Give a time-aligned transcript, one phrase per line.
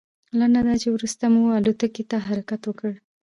[0.39, 2.91] لنډه دا چې وروسته مو الوتکې ته حرکت وکړ.